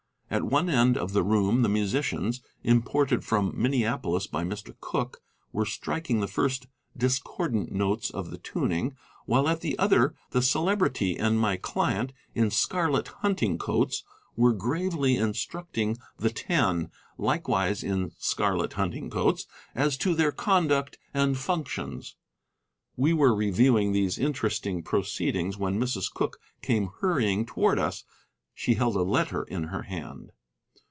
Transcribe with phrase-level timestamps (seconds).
[0.33, 4.73] At one end of the room the musicians, imported from Minneapolis by Mr.
[4.79, 5.17] Cooke,
[5.51, 8.95] were striking the first discordant notes of the tuning,
[9.25, 14.05] while at the other the Celebrity and my client, in scarlet hunting coats,
[14.37, 21.37] were gravely instructing the Ten, likewise in scarlet hunting coats, as to their conduct and
[21.37, 22.15] functions.
[22.95, 26.09] We were reviewing these interesting proceedings when Mrs.
[26.09, 28.05] Cooke came hurrying towards us.
[28.53, 30.33] She held a letter in her hand.